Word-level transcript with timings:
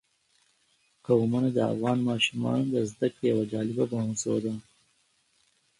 قومونه 1.05 1.49
د 1.53 1.59
افغان 1.71 1.97
ماشومانو 2.09 2.65
د 2.73 2.75
زده 2.91 3.07
کړې 3.15 3.25
یوه 3.31 3.43
جالبه 3.51 3.85
موضوع 3.95 4.37
ده. 4.45 4.53